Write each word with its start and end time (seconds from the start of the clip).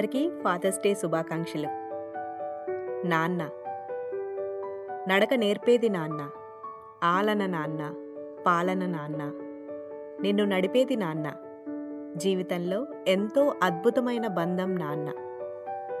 అందరికీ 0.00 0.30
fathers 0.44 0.78
day 0.78 0.94
శుభాకాంక్షలు. 0.94 1.66
నాన్న 3.06 3.48
నడక 5.08 5.34
నేర్పేది 5.34 5.88
నాన్న 5.88 6.30
ఆలన 7.04 7.46
నాన్న 7.46 7.94
పాలన 8.46 8.86
నాన్న 8.86 9.22
నిన్ను 10.22 10.44
నడిపేది 10.44 10.96
నాన్న 10.96 11.32
జీవితంలో 12.16 12.86
ఎంతో 13.08 13.54
అద్భుతమైన 13.62 14.26
బంధం 14.26 14.74
నాన్న. 14.74 15.08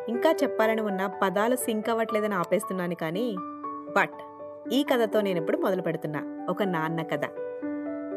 ఇంకా 0.08 0.30
చెప్పాలని 0.42 0.80
ఉన్న 0.80 1.10
పదాలు 1.22 1.56
సింక్ 1.56 1.90
అవ్వట్లేదని 1.90 2.34
ఆపేస్తున్నాను 2.34 2.94
కానీ 2.94 3.36
బట్ 3.96 4.18
ఈ 4.72 4.82
కథతో 4.82 5.20
నేను 5.20 5.38
ఇప్పుడు 5.38 5.56
మొదలు 5.56 5.82
పెడుతున్నా. 5.82 6.46
ఒక 6.50 6.62
నాన్న 6.62 7.02
కథ. 7.02 7.24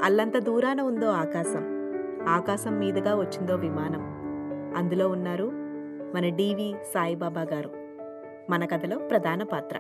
అల్లంత 0.03 0.37
దూరాన 0.37 0.81
ఉందో 0.81 1.09
ఆకాశం. 1.09 1.65
ఆకాశం 2.27 2.79
మీదుగా 2.79 3.15
వచ్చిందో 3.15 3.55
విమానం. 3.55 4.23
అందులో 4.77 5.07
ఉన్నారు 5.07 5.62
మన 6.15 6.29
డివి 6.29 6.75
సాయిబాబా 6.93 7.41
గారు. 7.41 7.69
మన 8.49 8.65
కథలో 8.65 8.97
ప్రధాన 8.97 9.43
పాత్ర. 9.43 9.79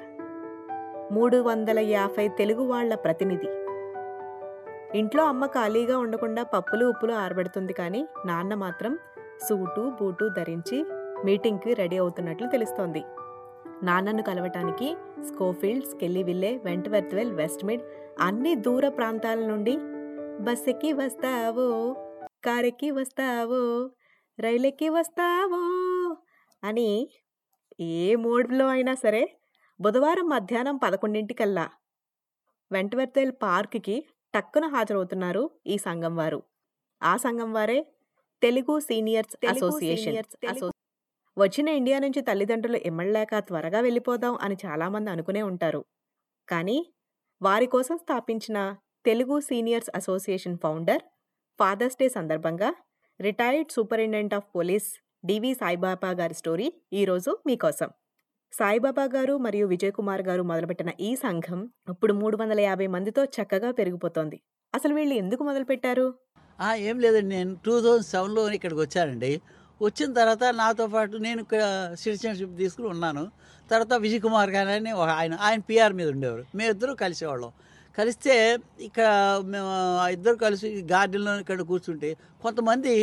మూడు 1.11 1.37
వందల 1.37 1.79
యాభై 1.79 2.27
తెలుగు 2.27 2.63
వాళ్ళ 2.63 2.95
ప్రతినిధి. 2.95 3.47
ఇంట్లో 4.97 5.23
అమ్మ 5.23 5.45
ఖాళీగా 5.45 5.97
ఉండకుండా 5.97 6.43
పప్పులు 6.43 6.85
ఉప్పులు 6.85 7.13
ఆరబెడుతుంది 7.13 7.73
కానీ 7.73 8.07
నాన్న 8.25 8.53
మాత్రం 8.53 8.97
సూటు 9.49 9.91
బూటు 10.01 10.29
ధరించి 10.37 10.85
మీటింగ్కి 11.25 11.73
రెడీ 11.73 11.97
అవుతున్నట్లు 11.97 12.47
తెలుస్తోంది. 12.47 13.03
నాన్నను 13.83 14.23
కలవటానికి 14.23 14.97
స్కోఫీల్డ్ 15.21 15.85
స్కెల్లీవిల్లే 15.85 16.61
వెంటవర్త్వెల్ 16.65 17.33
వెస్ట్మిడ్ 17.33 17.81
అన్ని 18.19 18.55
దూర 18.55 18.89
ప్రాంతాల 18.89 19.39
నుండి 19.39 19.77
బస్ 20.43 20.69
ఎక్కి 20.69 20.93
వస్తావో 20.93 21.95
కారెక్కి 22.45 22.91
వస్తావో 22.91 23.89
రైలెక్కి 24.39 24.89
వస్తావో 24.89 25.82
అని 26.63 27.09
ఏ 27.79 28.15
మోడ్లో 28.15 28.67
అయినా 28.67 28.93
సరే 28.93 29.37
బుధవారం 29.81 30.29
మధ్యాహ్నం 30.29 30.77
పదకొండింటికల్లా 30.77 31.69
వెంటవర్తేల్ 32.71 33.31
పార్క్కి 33.31 34.05
టక్కున 34.35 34.65
హాజరవుతున్నారు 34.65 35.49
ఈ 35.67 35.77
సంఘం 35.77 36.15
వారు. 36.15 36.43
ఆ 37.03 37.17
సంఘం 37.17 37.53
వారే 37.53 37.93
తెలుగు 38.41 38.79
సీనియర్స్ 38.79 39.35
అసోసియేషన్. 39.49 40.17
అసో- 40.47 40.71
వచ్చిన 41.37 41.67
ఇండియా 41.67 41.99
నుంచి 41.99 42.21
తల్లిదండ్రులు 42.21 42.77
ఎమ్మళ్ళాక 42.77 43.39
త్వరగా 43.39 43.79
వెళ్ళిపోదాం 43.79 44.37
అని 44.41 44.57
చాలామంది 44.65 45.11
అనుకునే 45.11 45.41
ఉంటారు. 45.41 45.85
కానీ 46.49 46.93
వారి 47.41 47.65
కోసం 47.65 47.97
స్థాపించిన 47.97 48.75
Telugu 49.05 49.39
seniors 49.39 49.89
association 49.95 50.57
founder 50.63 51.01
father's 51.59 51.97
day 51.97 52.09
సందర్భంగా 52.09 52.75
retired 53.21 53.71
superintendent 53.71 54.33
of 54.33 54.55
police 54.55 55.02
D V 55.23 55.51
Saibaba 55.53 56.09
గారి 56.19 56.33
స్టోరీ 56.33 56.65
ఈరోజు 56.93 57.31
మీకోసం 57.47 57.89
సాయిబాబా 58.53 59.05
గారు 59.13 59.33
మరియు 59.37 59.65
విజయ్ 59.67 59.91
కుమార్ 59.91 60.23
గారు 60.27 60.43
మొదలుపెట్టిన 60.43 60.91
ఈ 60.99 61.11
సంఘం 61.15 61.59
ఇప్పుడు 61.89 62.13
మూడు 62.13 62.35
వందల 62.37 62.59
యాభై 62.59 62.87
మందితో 62.87 63.21
చక్కగా 63.35 63.69
పెరిగిపోతోంది. 63.71 64.37
అసలు 64.73 64.93
వీళ్ళు 64.93 65.13
ఎందుకు 65.13 65.43
మొదలుపెట్టారు? 65.43 66.05
ఏం 66.89 66.97
లేదండి 66.99 67.31
నేను 67.35 67.53
టూ 67.65 67.75
థౌజండ్ 67.85 68.09
సెవెన్లో 68.13 68.43
ఇక్కడికి 68.57 68.81
వచ్చానండి. 68.81 69.31
వచ్చిన 69.81 70.09
తర్వాత 70.13 70.43
నాతో 70.61 70.87
పాటు 70.87 71.15
నేను 71.17 71.39
ఇక్కడ 71.41 71.63
సిటిజన్షిప్ 72.01 72.55
తీసుకుని 72.57 72.87
ఉన్నాను. 72.87 73.23
తర్వాత 73.69 73.93
విజయ్ 74.05 74.23
కుమార్ 74.27 74.51
గారు 74.51 74.73
అని 74.77 74.91
ఒక 75.01 75.09
ఆయన 75.19 75.33
ఆయన 75.47 75.61
పిఆర్ 75.69 75.95
మీద 75.99 76.09
ఉండేవారు. 76.15 76.45
మేమిద్దరూ 76.55 76.95
కలిసేవాళ్ళం. 77.05 77.53
కలిస్తే 77.97 78.35
ఇక్కడ 78.87 79.07
మేము 79.53 79.71
ఇద్దరు 80.11 80.37
కలిసి 80.45 80.67
గార్డెన్లో 80.93 81.33
ఇక్కడ 81.43 81.63
కూర్చుంటే 81.71 82.09
కొంతమంది 82.41 82.95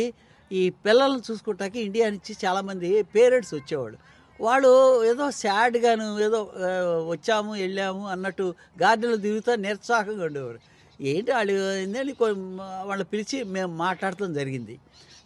ఈ 0.59 0.61
పిల్లల్ని 0.85 1.21
చూసుకుంటాకి 1.27 1.79
ఇండియా 1.87 2.05
నుంచి 2.15 2.33
చాలామంది 2.43 2.89
పేరెంట్స్ 3.15 3.53
వచ్చేవాళ్ళు. 3.57 3.97
వాళ్ళు 4.39 4.71
ఏదో 5.09 5.25
సాడ్గాను 5.41 6.05
ఏదో 6.27 6.39
వచ్చాము 7.13 7.51
వెళ్ళాము 7.63 8.03
అన్నట్టు 8.13 8.45
గార్డెన్లు 8.81 9.17
దిగుతా 9.25 9.53
నిరుత్సాహంగా 9.65 10.23
ఉండేవారు. 10.29 10.59
ఏంటి 11.11 11.31
వాళ్ళు 11.37 11.53
ఏంటని 11.83 12.13
వాళ్ళని 12.89 13.07
పిలిచి 13.13 13.37
మేము 13.55 13.71
మాట్లాడటం 13.85 14.33
జరిగింది. 14.39 14.75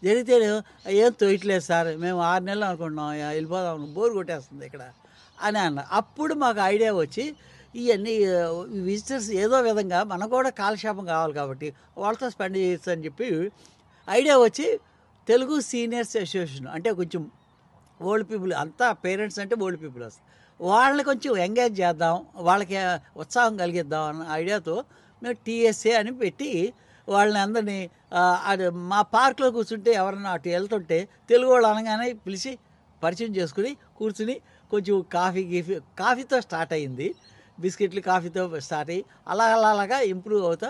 జరిగితే 0.04 0.36
ఏం 1.02 1.12
తోయట్లేదు 1.22 1.64
సార్ 1.70 1.90
మేము 2.04 2.20
ఆరు 2.32 2.44
నెలలు 2.50 2.66
అనుకుంటున్నాం 2.70 3.10
వెళ్ళిపోదాం 3.36 3.86
బోర్ 3.96 4.14
కొట్టేస్తుంది 4.18 4.66
ఇక్కడ 4.70 4.84
అని 5.38 5.60
అన్న. 5.68 5.80
అప్పుడు 6.00 6.34
మాకు 6.44 6.60
ఐడియా 6.74 6.92
వచ్చి 7.04 7.26
ఇవన్నీ 7.82 8.14
విజిటర్స్ 8.90 9.30
ఏదో 9.44 9.58
విధంగా 9.70 10.00
మనకు 10.12 10.32
కూడా 10.38 10.52
కాలక్షేపం 10.60 11.06
కావాలి 11.14 11.34
కాబట్టి 11.40 11.70
వాళ్ళతో 12.04 12.28
స్పెండ్ 12.36 12.58
చేయొచ్చు 12.62 12.90
అని 12.94 13.06
చెప్పి 13.08 13.28
ఐడియా 14.08 14.36
వచ్చి 14.48 14.68
తెలుగు 15.28 15.56
సీనియర్స్ 15.68 16.14
అసోసియేషన్ 16.16 16.68
అంటే 16.68 16.90
కొంచెం 16.94 17.24
ఓల్డ్ 18.00 18.28
పీపుల్ 18.32 18.52
అంతా 18.54 18.88
పేరెంట్స్ 19.04 19.40
అంటే 19.40 19.56
ఓల్డ్ 19.62 19.80
పీపుల్ 19.82 20.04
వస్తారు 20.04 20.26
వాళ్ళని 20.60 21.04
కొంచెం 21.04 21.32
ఎంగేజ్ 21.38 21.76
చేద్దాం 21.82 22.16
వాళ్ళకి 22.40 22.76
ఉత్సాహం 23.16 23.54
కలిగిద్దాం 23.58 24.04
అన్న 24.10 24.26
ఐడియాతో 24.34 24.76
మేము 25.22 25.36
టీఎస్ఏ 25.46 25.94
అని 25.94 26.12
పెట్టి 26.16 26.50
వాళ్ళని 27.08 27.40
అందరినీ 27.40 27.80
అది 28.46 28.66
మా 28.92 29.00
పార్క్లో 29.14 29.48
కూర్చుంటే 29.52 29.92
ఎవరన్నా 29.94 30.30
అటు 30.32 30.50
వెళ్తుంటే 30.50 30.98
తెలుగు 31.30 31.50
వాళ్ళు 31.52 31.68
అనగానే 31.68 32.08
పిలిచి 32.26 32.52
పరిచయం 33.02 33.34
చేసుకుని 33.36 33.72
కూర్చుని 33.98 34.36
కొంచెం 34.72 34.96
కాఫీ 35.12 35.42
గీఫీ 35.52 35.76
కాఫీతో 35.98 36.38
స్టార్ట్ 36.42 36.74
అయ్యింది 36.74 37.08
బిస్కెట్లు 37.58 38.02
కాఫీతో 38.02 38.44
స్టార్ట్ 38.60 38.90
అయ్యి 38.90 39.04
అలా 39.28 39.46
అలా 39.54 39.70
అలాగా 39.70 39.98
ఇంప్రూవ్ 40.14 40.44
అవుతా 40.46 40.70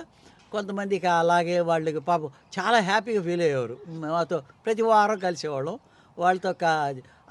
కొంతమందికి 0.57 1.07
అలాగే 1.21 1.57
వాళ్ళకి 1.69 2.01
పాపం 2.09 2.29
చాలా 2.57 2.79
హ్యాపీగా 2.89 3.21
ఫీల్ 3.27 3.43
అయ్యేవారు. 3.47 3.77
మాతో 4.15 4.37
ప్రతి 4.65 4.83
వారం 4.91 5.19
కలిసేవాళ్ళం. 5.27 5.77
వాళ్ళతో 6.17 6.51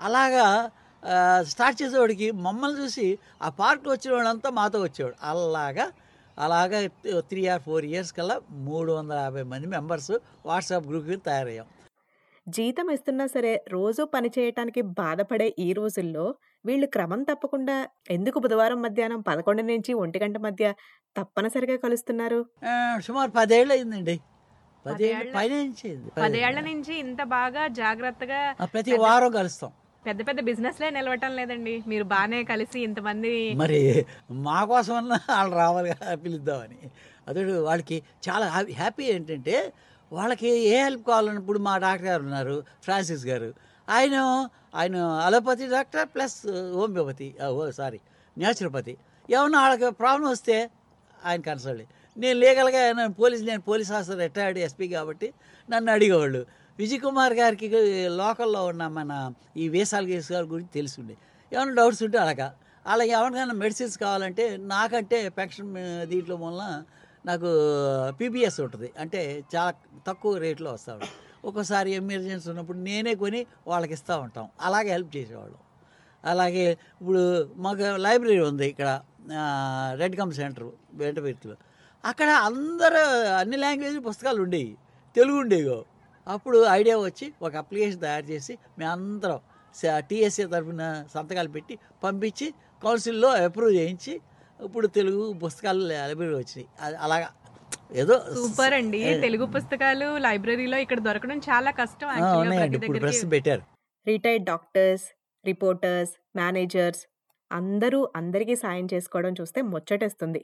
అలాగా 0.06 0.46
స్టార్ట్ 1.50 1.78
చేసేవాడికి 1.80 2.26
మమ్మల్ని 2.46 2.76
చూసి 2.82 3.06
ఆ 3.46 3.48
పార్క్ 3.60 3.86
వచ్చిన 3.94 4.10
వాళ్ళంతా 4.16 4.50
మాతో 4.58 4.78
వచ్చేవాడు 4.86 5.16
అలాగా 5.30 5.86
అలాగా 6.36 6.78
త్రీ 7.30 7.42
ఆర్ 7.52 7.62
ఫోర్ 7.66 7.84
ఇయర్స్ 7.90 8.12
కల్లా 8.16 8.36
మూడు 8.68 8.90
వందల 8.92 9.18
యాభై 9.26 9.44
మంది 9.50 9.66
మెంబర్స్ 9.74 10.12
వాట్సాప్ 10.48 10.86
గ్రూప్కి 10.90 11.16
తయారయ్యాం. 11.28 11.66
జీతం 12.46 12.86
ఇస్తున్నా 12.94 13.26
సరే 13.34 13.52
రోజు 13.74 14.02
పని 14.14 14.28
చేయటానికి 14.38 14.80
బాధపడే 15.00 15.46
ఈ 15.66 15.68
రోజుల్లో 15.78 16.24
వీళ్ళు 16.64 16.86
క్రమం 16.86 17.20
తప్పకుండా 17.22 17.76
ఎందుకు 18.16 18.38
బుధవారం 18.44 18.80
మధ్యాహ్నం 18.86 19.20
పదకొండు 19.28 19.62
నుంచి 19.70 19.92
ఒంటి 20.02 20.18
గంట 20.22 20.36
మధ్య 20.46 20.64
తప్పనిసరిగా 21.16 21.76
కలుస్తున్నారు. 21.84 22.40
సుమారు 23.06 23.32
పదేళ్ళు 23.40 23.72
అయిందండి 23.76 24.16
పదేళ్ళు. 24.86 25.32
పదేళ్ళ 26.22 26.58
నుంచి 26.70 26.94
ఇంత 27.04 27.22
బాగా 27.38 27.62
జాగ్రత్తగా 27.80 28.40
ప్రతి 28.74 28.92
వారం 29.04 29.30
కలుస్తాం. 29.38 29.70
పెద్ద 30.06 30.20
పెద్ద 30.28 30.40
బిజినెస్ 30.48 30.80
లే 30.82 30.88
నిలవటం 30.96 31.32
లేదండి. 31.38 31.74
మీరు 31.90 32.04
బాగానే 32.14 32.40
కలిసి 32.50 32.78
ఇంతమంది 32.88 33.32
మరి 33.62 33.80
మా 34.46 34.58
కోసమన్నా 34.70 35.18
వాళ్ళు 35.30 35.54
రావాలి 35.62 35.92
పిలుద్దామని. 36.24 36.80
అదే 37.28 37.44
వాళ్ళకి 37.68 37.96
చాలా 38.26 38.46
హ్యాపీ 38.54 38.74
హ్యాపీ 38.82 39.04
ఏంటంటే 39.14 39.56
వాళ్ళకి 40.12 40.50
ఏ 40.72 40.76
హెల్ప్ 40.84 41.04
కావాలన్నప్పుడు 41.10 41.60
మా 41.68 41.74
డాక్టర్ 41.84 42.08
గారు 42.08 42.22
ఉన్నారు 42.28 42.56
ఫ్రాన్సిస్ 42.84 43.24
గారు. 43.30 43.48
ఆయన 43.88 44.16
ఆయన 44.80 44.96
allopathy 45.26 45.64
doctor 45.76 46.06
plus 46.14 46.38
homeopathy 46.76 47.28
sorry 47.78 48.00
naturopathy. 48.36 48.94
ఏమన్నా 49.34 49.58
వాళ్ళకి 49.64 49.88
ప్రాబ్లం 50.02 50.28
వస్తే 50.34 50.56
ఆయన 51.24 51.40
కన్సల్ట్. 51.40 51.84
నేను 52.16 52.38
లీగల్గా 52.38 52.80
నేను 52.98 53.12
పోలీస్ 53.20 53.42
నేను 53.42 53.62
పోలీస్ 53.70 53.92
ఆఫీసర్ 53.92 54.18
రిటైర్డ్ 54.18 54.58
ఎస్పీ 54.58 54.88
కాబట్టి 54.88 55.28
నన్ను 55.70 55.92
అడిగేవాళ్ళు. 55.92 56.46
విజయ్ 56.78 57.00
కుమార్ 57.00 57.32
గారికి 57.32 57.68
లోకల్లో 58.22 58.66
ఉన్న 58.66 58.86
మన 58.98 59.12
ఈ 59.56 59.68
వేసాల 59.68 60.04
కేసు 60.06 60.32
గారి 60.32 60.46
గురించి 60.46 60.72
తెలిసిండే. 60.78 61.16
ఏమైనా 61.52 61.74
డౌట్స్ 61.80 62.02
ఉంటే 62.02 62.18
అలాగా 62.18 62.48
అలాగే 62.86 63.10
ఎవరికైనా 63.10 63.54
మెడిసిన్స్ 63.54 63.98
కావాలంటే 63.98 64.56
నాకంటే 64.56 65.28
పెన్షన్ 65.28 65.70
దీంట్లో 66.06 66.36
వలన 66.36 66.84
నాకు 67.26 67.50
పీబీఎస్ 68.20 68.60
ఉంటుంది. 68.60 68.92
అంటే 68.98 69.20
చాలా 69.54 69.72
తక్కువ 70.08 70.38
రేట్లో 70.38 70.72
వస్తా 70.72 70.98
ఒక్కోసారి 71.48 71.90
ఎమర్జెన్సీ 71.92 72.48
ఉన్నప్పుడు 72.50 72.78
నేనే 72.78 73.14
కొని 73.14 73.46
వాళ్ళకి 73.66 73.92
ఇస్తూ 73.92 74.14
ఉంటాం. 74.18 74.48
అలాగే 74.60 74.90
హెల్ప్ 74.90 75.16
చేసేవాళ్ళం. 75.16 75.60
అలాగే 76.24 76.66
ఇప్పుడు 77.00 77.22
మాకు 77.56 77.96
లైబ్రరీ 78.06 78.38
ఉంది 78.50 78.66
ఇక్కడ. 78.68 79.00
రెడ్ 79.94 80.16
కమ్ 80.16 80.32
సెంటర్ 80.32 80.68
వెంటబెర్తిలో 80.94 81.56
అక్కడ 82.04 82.28
అందరూ 82.28 83.02
అన్ని 83.36 83.56
లాంగ్వేజ్ 83.56 84.06
పుస్తకాలు 84.06 84.42
ఉండేవి. 84.42 84.76
తెలుగు 85.16 85.38
ఉండేవి 85.38 85.82
అప్పుడు 86.26 86.64
ఐడియా 86.64 86.96
వచ్చి 86.98 87.32
ఒక 87.42 87.56
అప్లికేషన్ 87.56 88.00
తయారు 88.00 88.24
చేసి 88.24 88.58
మేమందరం 88.78 89.40
టీఎస్ఏ 89.98 90.44
తరఫున 90.44 91.04
సంతకాలు 91.14 91.48
పెట్టి 91.48 91.78
పంపించి 92.04 92.54
కౌన్సిల్లో 92.82 93.28
అప్రూవ్ 93.28 93.74
చేయించి 93.74 94.20
ఇప్పుడు 94.64 94.86
తెలుగు 94.86 95.32
పుస్తకాలు 95.32 95.78
లైబ్రరీ 95.78 96.34
వచ్చినాయి. 96.34 96.68
అలాగా. 97.00 97.28
ఏదో 97.92 98.18
సూపర్ 98.34 98.74
అండి. 98.74 99.20
తెలుగు 99.20 99.46
పుస్తకాలు 99.46 100.18
లైబ్రరీలో 100.18 100.78
ఇక్కడ 100.78 101.00
దొరకడం 101.00 101.38
చాలా 101.38 101.70
కష్టం 101.70 102.08
ఇప్పుడు 102.74 102.98
ప్రెస్ 102.98 103.24
పెట్టారు. 103.30 103.62
రిటైర్డ్ 104.06 104.44
డాక్టర్స్ 104.44 105.04
రిపోర్టర్స్ 105.46 106.12
మేనేజర్స్ 106.36 107.02
అందరూ 107.58 107.98
అందరికీ 108.16 108.54
సాయం 108.56 108.86
చేసుకోవడం 108.92 109.32
చూస్తే 109.40 109.60
ముచ్చటేస్తుంది. 109.72 110.40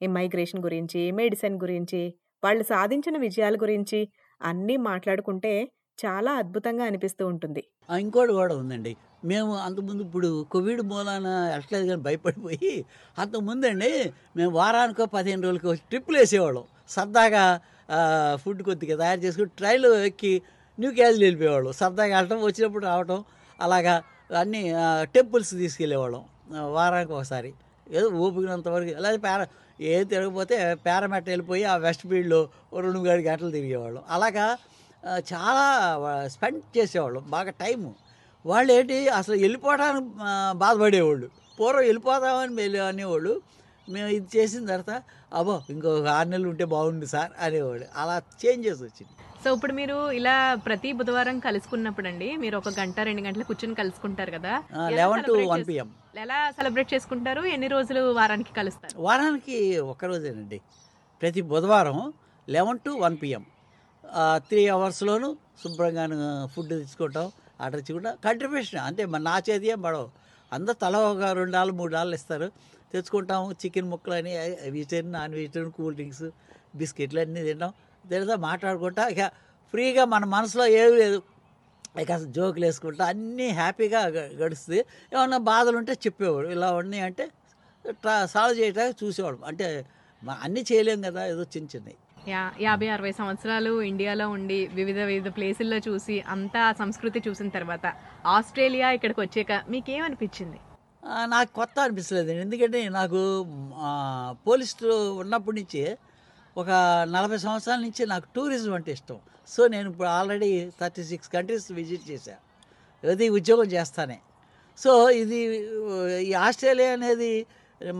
ఇమ్మైగ్రేషన్ 0.00 0.62
గురించి 0.66 1.00
మెడిసిన్ 1.12 1.56
గురించి 1.64 2.00
వాళ్ళు 2.44 2.62
సాధించిన 2.62 3.16
విజయాల 3.18 3.56
గురించి 3.56 4.00
అన్నీ 4.40 4.76
మాట్లాడుకుంటే 4.90 5.52
చాలా 5.98 6.32
అద్భుతంగా 6.32 6.84
అనిపిస్తూ 6.84 7.22
ఉంటుంది. 7.26 7.62
ఇంకోటి 8.00 8.32
కూడా 8.32 8.54
ఉందండి. 8.56 8.92
మేము 9.24 9.52
అంతకుముందు 9.56 10.02
ఇప్పుడు 10.02 10.28
కోవిడ్ 10.52 10.82
మూలాన 10.82 11.26
ఎట్లేదు 11.56 11.86
కానీ 11.86 12.02
భయపడిపోయి 12.02 12.72
అంతకుముందు 13.18 13.66
అండి 13.66 13.90
మేము 14.36 14.50
వారానికో 14.50 15.06
పదిహేను 15.16 15.42
రోజులకో 15.42 15.74
ట్రిప్పులు 15.90 16.18
వేసేవాళ్ళం. 16.18 16.64
సరదాగా 16.88 17.44
ఫుడ్ 18.42 18.62
కొద్దిగా 18.62 18.96
తయారు 19.02 19.20
చేసుకుని 19.20 19.52
ట్రైన్లో 19.58 19.90
ఎక్కి 20.04 20.32
న్యూ 20.78 20.90
క్యాజిల్ 20.92 21.24
వెళ్ళిపోయేవాళ్ళం. 21.24 21.72
సరదాగా 21.72 22.12
వెళ్ళటం 22.16 22.40
వచ్చినప్పుడు 22.48 22.84
రావటం 22.84 23.20
అలాగా 23.60 23.94
అన్ని 24.42 24.62
టెంపుల్స్ 25.14 25.52
తీసుకెళ్ళేవాళ్ళం. 25.62 26.24
వారానికి 26.56 27.12
ఒకసారి. 27.12 27.52
ఏదో 27.90 28.08
ఓపికనంత 28.08 28.68
వరకు. 28.68 29.00
లేదా 29.02 29.16
పేర 29.16 29.46
ఏం 29.80 30.06
తిరగకపోతే 30.06 30.74
పేరమెట్ట 30.86 31.28
వెళ్ళిపోయి 31.28 31.64
ఆ 31.64 31.76
వెస్ట్ 31.76 32.02
ఫీల్డ్లో 32.08 32.48
రెండు 32.74 32.98
మూడు 32.98 33.10
గంటలు 33.10 33.50
తిరిగేవాళ్ళం. 33.50 34.02
అలాగా 34.10 34.46
చాలా 35.32 35.64
స్పెండ్ 36.26 36.78
చేసేవాళ్ళం. 36.78 37.24
బాగా 37.28 37.50
టైము. 37.50 37.94
వాళ్ళు 38.46 38.72
ఏంటి 38.72 39.08
అసలు 39.08 39.36
వెళ్ళిపోవడానికి 39.36 40.06
బాధపడేవాళ్ళు. 40.58 41.28
పూర్వం 41.60 41.82
వెళ్ళిపోదామని 41.82 42.54
వెళ్ళి 42.54 42.78
అనేవాళ్ళు. 42.78 43.40
మేము 43.88 44.08
ఇది 44.08 44.28
చేసిన 44.36 44.66
తర్వాత 44.66 45.02
అబ్బో 45.34 45.62
ఇంకొక 45.70 46.06
ఆరు 46.06 46.28
నెలలు 46.28 46.48
ఉంటే 46.48 46.64
బాగుండు 46.64 47.06
సార్ 47.06 47.30
అనేవాళ్ళు. 47.40 47.86
అలా 47.96 48.22
చేంజెస్ 48.44 48.82
వచ్చింది. 48.82 49.14
సో 49.48 49.52
ఇప్పుడు 49.56 49.74
మీరు 49.78 49.94
ఇలా 50.18 50.34
ప్రతి 50.64 50.88
బుధవారం 50.96 51.36
కలుసుకున్నప్పుడు 51.44 52.08
అండి 52.10 52.26
మీరు 52.42 52.56
ఒక 52.58 52.70
గంట 52.78 52.96
రెండు 53.08 53.22
గంటలు 53.26 53.44
కూర్చొని 53.50 53.76
కలుసుకుంటారు 53.78 54.30
కదా. 54.34 54.52
లెవెన్ 54.98 55.22
టు 55.28 55.34
వన్ 55.52 55.64
పిఎం 55.68 55.88
ఎలా 56.22 56.38
సెలబ్రేట్ 56.56 56.90
చేసుకుంటారు? 56.94 57.42
ఎన్ని 57.54 57.68
రోజులు 57.74 58.00
వారానికి 58.18 58.52
కలుస్తారు? 58.58 58.92
వారానికి 59.06 59.56
ఒక్కరోజేనండి 59.92 60.58
ప్రతి 61.22 61.42
బుధవారం 61.52 61.98
eleven 62.48 62.82
to 62.86 62.92
one 63.04 63.16
PM 63.22 63.44
three 64.50 64.64
అవర్స్లోను 64.74 65.30
శుభ్రంగా 65.62 66.04
ఫుడ్ 66.54 66.74
తీసుకుంటాం 66.82 67.26
ఆర్డర్ 67.64 67.80
ఇచ్చుకుంటాం 67.84 68.14
కంట్రిబ్యూషన్ 68.28 68.82
అంతే. 68.88 69.04
మరి 69.14 69.26
నా 69.30 69.36
చేతి 69.48 69.72
ఏం 69.74 69.82
పడవు 69.88 70.08
అందరూ 70.52 70.78
తల 70.84 70.96
ఒక 71.12 71.32
రెండు 71.40 71.54
డాలు 71.58 71.74
మూడు 71.82 71.92
డాలు 71.98 72.14
ఇస్తారు. 72.20 72.50
తెచ్చుకుంటాము 72.92 73.48
చికెన్ 73.62 73.90
ముక్కలు 73.94 74.16
అని 74.20 74.34
vegetarian 74.76 75.14
non 75.18 75.34
vegetarian 75.40 75.76
cool 75.80 75.96
drinks 76.00 76.26
బిస్కెట్లు 76.80 77.20
అన్నీ 77.26 77.42
తింటాం. 77.50 77.72
తింటా 78.10 78.36
మాట్లాడుకుంటా 78.36 79.08
ఇక 79.08 79.26
ఫ్రీగా 79.70 80.04
మన 80.04 80.24
మనసులో 80.24 80.66
ఏమీ 80.66 80.96
లేదు. 80.96 81.22
ఇక 82.00 82.12
అసలు 82.12 82.32
జోకులు 82.32 82.64
వేసుకుంటా 82.64 83.04
అన్నీ 83.04 83.48
హ్యాపీగా 83.48 84.00
గడుస్తుంది. 84.10 84.84
ఏమన్నా 85.14 85.36
బాధలు 85.36 85.76
ఉంటే 85.76 85.92
చెప్పేవాడు. 85.92 86.48
ఇలా 86.48 86.72
ఉన్నాయి 86.72 87.02
అంటే 87.02 87.28
ట్రా 87.88 88.26
సాల్వ్ 88.26 88.60
చేయడానికి 88.60 89.06
చూసేవాడు. 89.06 89.38
అంటే 89.46 89.86
అన్నీ 90.40 90.64
చేయలేం 90.72 91.02
కదా 91.02 91.26
ఏదో 91.26 91.42
చిన్న 91.42 91.68
చిన్నవి. 91.76 92.30
యా- 92.30 92.62
యాభై 92.62 92.88
అరవై 92.88 93.12
సంవత్సరాలు 93.12 93.82
ఇండియాలో 93.82 94.28
ఉండి 94.28 94.66
వివిధ 94.66 94.98
వివిధ 94.98 95.36
ప్లేసుల్లో 95.36 95.76
చూసి 95.76 96.20
అంతా 96.20 96.72
సంస్కృతి 96.72 97.22
చూసిన 97.28 97.48
తర్వాత 97.48 97.92
ఆస్ట్రేలియా 98.26 98.90
ఇక్కడికి 98.90 99.20
వచ్చాక 99.20 99.62
మీకేమనిపించింది? 99.68 100.56
నాకు 101.24 101.52
కొత్త 101.52 101.80
అనిపిస్తలేదు 101.80 102.30
ఎందుకంటే 102.30 102.88
నాకు 102.88 103.46
పోలీసులో 104.32 105.14
ఉన్నప్పటి 105.14 105.56
నుంచి 105.56 105.96
ఒక 106.60 106.70
నలభై 107.14 107.38
సంవత్సరాల 107.44 107.78
నుంచి 107.86 108.02
నాకు 108.12 108.26
టూరిజం 108.34 108.72
అంటే 108.78 108.90
ఇష్టం. 108.96 109.18
సో 109.54 109.60
నేను 109.74 109.86
ఇప్పుడు 109.92 110.08
already 110.18 110.48
thirty 110.80 111.02
six 111.10 111.30
countries 111.34 111.66
visit 111.78 112.04
చేశాను 112.10 112.42
అది 113.12 113.26
ఉద్యోగం 113.38 113.68
చేస్తానే. 113.76 114.18
సో 114.82 114.90
ఇది 115.22 115.38
ఈ 116.28 116.32
ఆస్ట్రేలియా 116.46 116.90
అనేది 116.98 117.30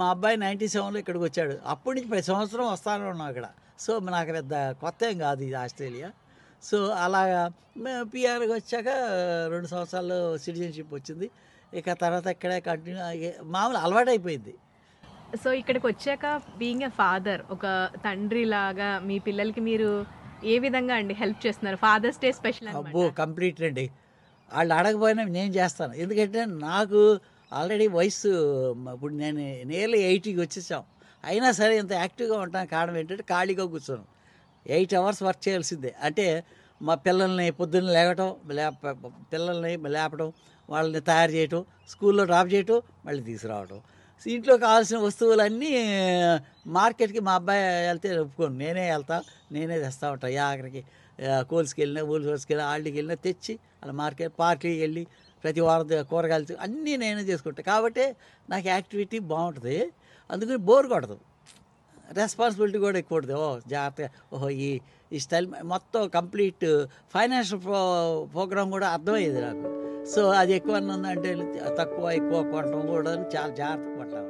మా 0.00 0.06
అబ్బాయి 0.14 0.36
నైంటీ 0.44 0.66
సెవెన్లో 0.74 0.98
ఇక్కడికి 1.02 1.24
వచ్చాడు. 1.28 1.54
అప్పటి 1.72 1.94
నుంచి 1.96 2.10
ప్రతి 2.12 2.26
సంవత్సరం 2.30 2.66
వస్తానే 2.74 3.06
ఉన్నాం 3.12 3.28
అక్కడ. 3.32 3.46
సో 3.84 3.92
నాకు 4.16 4.30
పెద్ద 4.38 4.54
కొత్త 4.82 5.02
ఏం 5.10 5.16
కాదు 5.26 5.42
ఇది 5.48 5.56
ఆస్ట్రేలియా. 5.64 6.08
సో 6.68 6.78
అలాగా 7.04 7.42
మేము 7.84 8.04
పిఆర్కి 8.12 8.52
వచ్చాక 8.58 8.88
రెండు 9.52 9.68
సంవత్సరాలు 9.74 10.18
సిటిజన్షిప్ 10.44 10.94
వచ్చింది. 10.98 11.28
ఇక 11.80 11.92
తర్వాత 12.02 12.26
ఇక్కడే 12.36 12.58
కంటిన్యూ 12.68 13.04
మామూలు 13.56 13.78
అలవాటు 13.84 14.10
అయిపోయింది 14.14 14.54
సో 15.32 15.48
ఇక్కడికి 15.52 15.86
వచ్చాక 15.86 16.26
బీయింగ్ 16.58 16.82
ఎ 16.82 16.88
ఫాదర్ 16.88 17.40
ఒక 17.50 17.66
తండ్రి 18.04 18.44
లాగా 18.44 18.98
మీ 19.08 19.18
పిల్లలకి 19.18 19.60
మీరు 19.60 19.88
ఏ 20.44 20.58
విధంగా 20.58 20.94
అండి 20.94 21.14
హెల్ప్ 21.14 21.40
చేస్తున్నారు? 21.46 21.76
ఫాదర్స్ 21.76 22.20
డే 22.20 22.28
స్పెషల్ 22.32 22.68
అబ్బో 22.68 23.02
కంప్లీట్ 23.22 23.62
అండి. 23.62 23.90
వాళ్ళు 24.50 24.74
అడగపోయినా 24.74 25.22
నేను 25.24 25.52
చేస్తాను. 25.52 25.94
ఎందుకంటే 25.94 26.44
నాకు 26.44 27.00
ఆల్రెడీ 27.52 27.86
వయసు 27.88 28.30
ఇప్పుడు 28.94 29.12
నేను 29.14 29.40
నియర్లీ 29.72 30.00
ఎయిటీకి 30.10 30.40
వచ్చేసాం. 30.40 30.82
అయినా 31.24 31.50
సరే 31.52 31.78
ఇంత 31.78 31.92
యాక్టివ్గా 31.92 32.38
ఉంటాను 32.38 32.68
కారణం 32.68 32.96
ఏంటంటే 32.96 33.22
ఖాళీగా 33.22 33.64
కూర్చోను 33.64 34.04
ఎయిట్ 34.66 34.94
అవర్స్ 34.94 35.22
వర్క్ 35.22 35.48
చేయాల్సిందే. 35.48 35.94
అంటే 36.02 36.26
మా 36.80 36.94
పిల్లల్ని 36.94 37.50
పొద్దున్న 37.50 37.90
లేవటం 37.90 38.34
లేప 38.58 38.90
పిల్లల్ని 39.32 39.76
లేపడం 39.96 40.32
వాళ్ళని 40.68 41.00
తయారు 41.00 41.30
చేయటం 41.30 41.64
స్కూల్లో 41.88 42.24
డ్రాప్ 42.24 42.52
చేయటం 42.54 42.80
మళ్ళీ 43.06 43.22
తీసుకురావటం. 43.22 43.80
ఇంట్లో 44.26 44.56
కావాల్సిన 44.56 44.98
వస్తువులన్నీ 44.98 45.72
మార్కెట్కి 46.66 47.20
మా 47.20 47.34
అబ్బాయి 47.34 47.62
వెళ్తే 47.62 48.18
ఒప్పుకోను. 48.18 48.58
నేనే 48.58 48.90
వెళ్తా 48.90 49.22
నేనే 49.52 49.78
తెస్తా 49.78 50.10
ఉంటా. 50.10 50.28
ఈ 50.28 50.36
ఆఖరికి 50.36 50.84
కోల్స్కి 51.22 51.80
వెళ్ళినా 51.80 52.06
ఊల్స్కి 52.06 52.52
వెళ్ళినా 52.52 52.72
ఆళ్ళకి 52.72 52.96
వెళ్ళినా 52.96 53.14
తెచ్చి 53.14 53.58
అలా 53.82 53.92
మార్కెట్ 53.92 54.32
పార్టీకి 54.38 54.80
వెళ్ళి 54.80 55.06
ప్రతి 55.44 55.60
వారం 55.60 56.04
కూరగాయలు 56.04 56.56
అన్నీ 56.60 56.96
నేనే 56.96 57.20
చేసుకుంటా. 57.20 57.62
కాబట్టి 57.62 58.16
నాకు 58.50 58.68
యాక్టివిటీ 58.68 59.18
బాగుంటుంది. 59.18 59.92
అందుకని 60.30 60.56
బోర్ 60.56 60.86
కొడదు 60.86 61.18
రెస్పాన్సిబిలిటీ 62.12 62.78
కూడా 62.78 62.98
ఎక్కువ 62.98 63.18
ఉంటుంది. 63.18 63.40
ఓ 63.40 63.58
జాగ్రత్తగా 63.66 64.10
ఓహో 64.32 64.50
ఈ 64.50 64.80
ఈ 65.12 65.18
స్టైల్ 65.18 65.46
మొత్తం 65.64 66.08
కంప్లీట్ 66.08 66.86
ఫైనాన్షియల్ 67.14 67.62
ప్రో 67.64 68.28
ప్రోగ్రామ్ 68.32 68.70
కూడా 68.70 68.88
అర్థమయ్యేది 68.88 69.40
నాకు. 69.40 69.87
సో 70.06 70.28
అది 70.28 70.52
ఎక్కువ 70.52 70.76
ఉందంటే 70.76 71.34
తక్కువ 71.78 72.10
ఎక్కువ 72.10 72.42
కొనడం 72.42 72.86
కూడా 72.86 73.10
చాలా 73.10 73.48
జాగ్రత్త 73.48 74.00
పడ్డా 74.00 74.22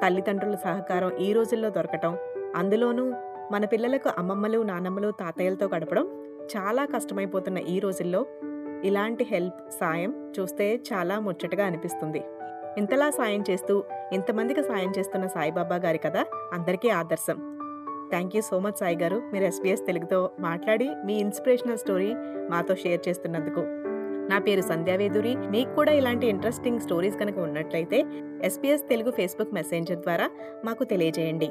తల్లిదండ్రుల 0.00 0.54
సహకారం 0.54 1.18
ఈ 1.18 1.32
రోజుల్లో 1.32 1.70
దొరకటం 1.70 2.16
అందులోనూ 2.56 3.12
మన 3.52 3.64
పిల్లలకు 3.64 4.08
అమ్మమ్మలు 4.18 4.62
నానమ్మలు 4.62 5.10
తాతయ్యలతో 5.10 5.66
గడపడం 5.66 6.06
చాలా 6.56 6.84
కష్టమైపోతున్న 6.84 7.58
ఈ 7.58 7.78
రోజుల్లో 7.78 8.26
ఇలాంటి 8.84 9.24
హెల్ప్ 9.24 9.70
సాయం 9.80 10.34
చూస్తే 10.40 10.80
చాలా 10.92 11.20
ముచ్చటగా 11.20 11.66
అనిపిస్తుంది. 11.66 12.24
ఇంతలా 12.78 13.10
సాయం 13.10 13.44
చేస్తూ 13.50 13.84
ఇంతమందికి 14.12 14.62
సాయం 14.62 14.92
చేస్తున్న 14.98 15.26
సాయిబాబా 15.26 15.76
గారి 15.76 15.98
కదా 15.98 16.26
అందరికీ 16.52 16.88
ఆదర్శం. 16.88 17.58
Thank 18.10 18.36
you 18.36 18.42
so 18.42 18.58
much 18.58 18.76
Sai 18.80 18.96
గారు. 18.96 19.22
మీరు 19.32 19.44
ఎస్బీఎస్ 19.44 19.86
తెలుగుతో 19.86 20.30
మాట్లాడి 20.40 20.90
మీ 21.04 21.18
ఇన్స్పిరేషనల్ 21.18 21.78
స్టోరీ 21.78 22.14
మాతో 22.50 22.74
షేర్ 22.74 23.00
చేస్తున్నందుకు. 23.08 23.83
నా 24.30 24.38
పేరు 24.38 24.62
సంధ్యావేదురి 24.62 25.34
మీకు 25.54 25.70
కూడా 25.74 25.92
ఇలాంటి 25.92 26.26
ఇంట్రెస్టింగ్ 26.26 26.80
స్టోరీస్ 26.80 27.16
కనుక 27.16 27.38
ఉన్నట్లయితే 27.38 27.98
ఎస్పీఎస్ 28.42 28.88
తెలుగు 28.88 29.10
ఫేస్బుక్ 29.10 29.54
మెసెంజర్ 29.54 29.98
ద్వారా 29.98 30.28
మాకు 30.64 30.84
తెలియజేయండి. 30.84 31.48